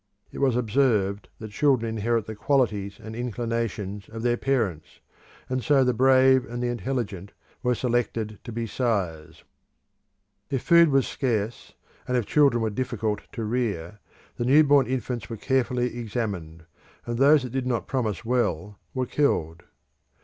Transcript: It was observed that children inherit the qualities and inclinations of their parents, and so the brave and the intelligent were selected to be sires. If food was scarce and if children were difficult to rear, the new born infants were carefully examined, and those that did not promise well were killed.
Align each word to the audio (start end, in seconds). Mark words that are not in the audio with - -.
It 0.31 0.39
was 0.39 0.55
observed 0.55 1.29
that 1.37 1.51
children 1.51 1.95
inherit 1.97 2.25
the 2.25 2.33
qualities 2.33 2.99
and 2.99 3.15
inclinations 3.15 4.09
of 4.09 4.23
their 4.23 4.35
parents, 4.35 4.99
and 5.47 5.63
so 5.63 5.83
the 5.83 5.93
brave 5.93 6.43
and 6.43 6.63
the 6.63 6.69
intelligent 6.69 7.33
were 7.61 7.75
selected 7.75 8.39
to 8.45 8.51
be 8.51 8.65
sires. 8.65 9.43
If 10.49 10.63
food 10.63 10.89
was 10.89 11.05
scarce 11.07 11.73
and 12.07 12.17
if 12.17 12.25
children 12.25 12.63
were 12.63 12.71
difficult 12.71 13.21
to 13.33 13.43
rear, 13.43 13.99
the 14.37 14.45
new 14.45 14.63
born 14.63 14.87
infants 14.87 15.29
were 15.29 15.37
carefully 15.37 15.95
examined, 15.95 16.65
and 17.05 17.19
those 17.19 17.43
that 17.43 17.51
did 17.51 17.67
not 17.67 17.85
promise 17.85 18.25
well 18.25 18.79
were 18.95 19.05
killed. 19.05 19.65